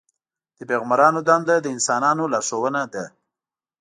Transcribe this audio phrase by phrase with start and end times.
[0.57, 3.03] د پیغمبرانو دنده د انسانانو لارښوونه ده.